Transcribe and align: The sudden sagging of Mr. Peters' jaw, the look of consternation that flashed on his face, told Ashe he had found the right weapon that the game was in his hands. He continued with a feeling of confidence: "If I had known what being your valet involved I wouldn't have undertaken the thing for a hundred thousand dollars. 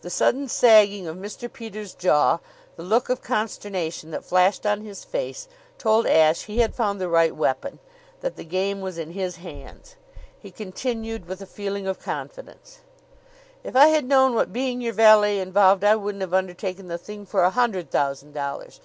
The 0.00 0.08
sudden 0.08 0.48
sagging 0.48 1.06
of 1.06 1.18
Mr. 1.18 1.52
Peters' 1.52 1.92
jaw, 1.92 2.38
the 2.76 2.82
look 2.82 3.10
of 3.10 3.20
consternation 3.20 4.10
that 4.12 4.24
flashed 4.24 4.64
on 4.64 4.80
his 4.80 5.04
face, 5.04 5.46
told 5.76 6.06
Ashe 6.06 6.46
he 6.46 6.60
had 6.60 6.74
found 6.74 6.98
the 7.02 7.08
right 7.10 7.36
weapon 7.36 7.78
that 8.22 8.36
the 8.36 8.44
game 8.46 8.80
was 8.80 8.96
in 8.96 9.10
his 9.10 9.36
hands. 9.36 9.96
He 10.40 10.50
continued 10.50 11.26
with 11.26 11.42
a 11.42 11.46
feeling 11.46 11.86
of 11.86 12.00
confidence: 12.00 12.78
"If 13.62 13.76
I 13.76 13.88
had 13.88 14.06
known 14.06 14.34
what 14.34 14.54
being 14.54 14.80
your 14.80 14.94
valet 14.94 15.38
involved 15.38 15.84
I 15.84 15.96
wouldn't 15.96 16.22
have 16.22 16.32
undertaken 16.32 16.88
the 16.88 16.96
thing 16.96 17.26
for 17.26 17.42
a 17.42 17.50
hundred 17.50 17.90
thousand 17.90 18.32
dollars. 18.32 18.80